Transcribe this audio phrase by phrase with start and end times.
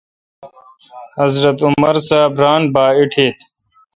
[1.19, 3.37] حضرت عمر صاب ا ران با ایٹیت